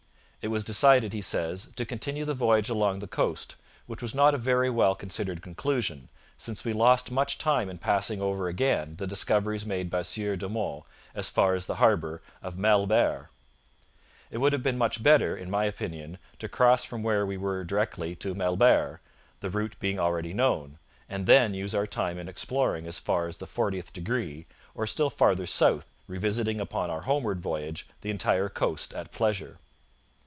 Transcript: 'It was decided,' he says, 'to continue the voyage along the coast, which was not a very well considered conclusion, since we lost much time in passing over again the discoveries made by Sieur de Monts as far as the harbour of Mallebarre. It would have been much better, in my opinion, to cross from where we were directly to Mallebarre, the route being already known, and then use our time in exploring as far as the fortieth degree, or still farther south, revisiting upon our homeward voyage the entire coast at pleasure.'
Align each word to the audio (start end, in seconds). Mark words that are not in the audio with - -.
'It 0.43 0.47
was 0.49 0.63
decided,' 0.63 1.13
he 1.13 1.21
says, 1.21 1.67
'to 1.75 1.85
continue 1.85 2.25
the 2.25 2.33
voyage 2.33 2.67
along 2.67 2.97
the 2.97 3.05
coast, 3.05 3.57
which 3.85 4.01
was 4.01 4.15
not 4.15 4.33
a 4.33 4.39
very 4.39 4.71
well 4.71 4.95
considered 4.95 5.39
conclusion, 5.39 6.09
since 6.35 6.65
we 6.65 6.73
lost 6.73 7.11
much 7.11 7.37
time 7.37 7.69
in 7.69 7.77
passing 7.77 8.19
over 8.19 8.47
again 8.47 8.95
the 8.95 9.05
discoveries 9.05 9.67
made 9.67 9.87
by 9.87 10.01
Sieur 10.01 10.35
de 10.35 10.49
Monts 10.49 10.87
as 11.13 11.29
far 11.29 11.53
as 11.53 11.67
the 11.67 11.75
harbour 11.75 12.23
of 12.41 12.57
Mallebarre. 12.57 13.29
It 14.31 14.39
would 14.39 14.51
have 14.51 14.63
been 14.63 14.79
much 14.79 15.03
better, 15.03 15.37
in 15.37 15.51
my 15.51 15.65
opinion, 15.65 16.17
to 16.39 16.49
cross 16.49 16.85
from 16.85 17.03
where 17.03 17.23
we 17.23 17.37
were 17.37 17.63
directly 17.63 18.15
to 18.15 18.33
Mallebarre, 18.33 18.99
the 19.41 19.49
route 19.51 19.75
being 19.79 19.99
already 19.99 20.33
known, 20.33 20.79
and 21.07 21.27
then 21.27 21.53
use 21.53 21.75
our 21.75 21.85
time 21.85 22.17
in 22.17 22.27
exploring 22.27 22.87
as 22.87 22.97
far 22.99 23.27
as 23.27 23.37
the 23.37 23.45
fortieth 23.45 23.93
degree, 23.93 24.47
or 24.73 24.87
still 24.87 25.11
farther 25.11 25.45
south, 25.45 25.85
revisiting 26.07 26.59
upon 26.59 26.89
our 26.89 27.01
homeward 27.01 27.41
voyage 27.41 27.85
the 28.01 28.09
entire 28.09 28.49
coast 28.49 28.91
at 28.95 29.11
pleasure.' 29.11 29.59